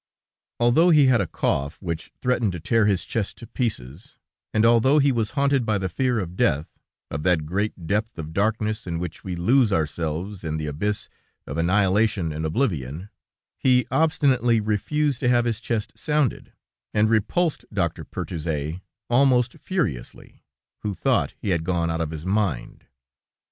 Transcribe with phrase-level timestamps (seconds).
[0.59, 4.17] "Although he had a cough, which threatened to tear his chest to pieces,
[4.51, 6.79] and although he was haunted by the fear of death,
[7.11, 11.07] of that great depth of darkness in which we lose ourselves in the abyss
[11.45, 13.11] of Annihilation and Oblivion,
[13.59, 16.51] he obstinately refused to have his chest sounded,
[16.95, 20.43] and repulsed Doctor Pertuzés almost furiously,
[20.79, 22.87] who thought he had gone out of his mind."